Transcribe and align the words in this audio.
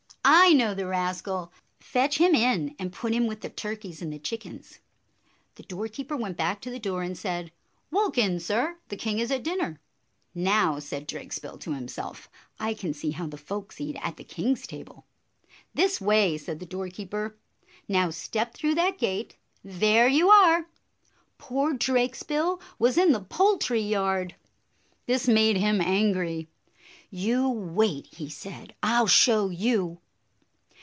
"I 0.31 0.53
know 0.53 0.75
the 0.75 0.85
rascal. 0.85 1.51
Fetch 1.79 2.19
him 2.19 2.35
in 2.35 2.75
and 2.77 2.93
put 2.93 3.11
him 3.11 3.25
with 3.25 3.41
the 3.41 3.49
turkeys 3.49 4.03
and 4.03 4.13
the 4.13 4.19
chickens." 4.19 4.77
The 5.55 5.63
doorkeeper 5.63 6.15
went 6.15 6.37
back 6.37 6.61
to 6.61 6.69
the 6.69 6.77
door, 6.79 7.01
and 7.01 7.17
said, 7.17 7.51
"Walk 7.89 8.19
in, 8.19 8.39
sir! 8.39 8.77
The 8.89 8.97
king 8.97 9.17
is 9.17 9.31
at 9.31 9.43
dinner." 9.43 9.81
"Now," 10.35 10.77
said 10.77 11.07
Drakesbill 11.07 11.57
to 11.61 11.73
himself, 11.73 12.29
"I 12.59 12.75
can 12.75 12.93
see 12.93 13.11
how 13.11 13.25
the 13.27 13.35
folks 13.37 13.81
eat 13.81 13.97
at 13.99 14.17
the 14.17 14.23
king's 14.23 14.67
table." 14.67 15.05
"This 15.73 15.99
way!" 15.99 16.37
said 16.37 16.59
the 16.59 16.67
doorkeeper. 16.67 17.35
"Now 17.87 18.11
step 18.11 18.53
through 18.53 18.75
that 18.75 18.99
gate. 18.99 19.37
There 19.63 20.07
you 20.07 20.29
are!" 20.29 20.65
Poor 21.39 21.73
Drakesbill 21.73 22.61
was 22.77 22.95
in 22.95 23.11
the 23.11 23.21
poultry 23.21 23.81
yard. 23.81 24.35
This 25.07 25.27
made 25.27 25.57
him 25.57 25.81
angry. 25.81 26.47
"You 27.09 27.49
wait," 27.49 28.05
he 28.11 28.29
said;" 28.29 28.75
I 28.83 28.99
'll 29.01 29.07
show 29.07 29.49
you 29.49 29.97